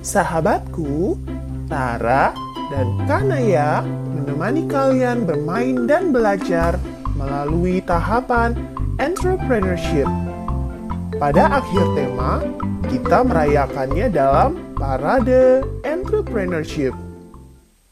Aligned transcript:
Sahabatku, 0.00 1.20
Tara 1.68 2.32
dan 2.72 2.88
Kanaya 3.04 3.84
menemani 3.84 4.64
kalian 4.64 5.28
bermain 5.28 5.84
dan 5.84 6.08
belajar 6.08 6.80
melalui 7.20 7.84
tahapan 7.84 8.56
entrepreneurship. 8.96 10.08
Pada 11.20 11.60
akhir 11.60 11.84
tema, 11.92 12.40
kita 12.88 13.20
merayakannya 13.28 14.08
dalam 14.08 14.56
Parade 14.72 15.60
Entrepreneurship. 15.84 16.96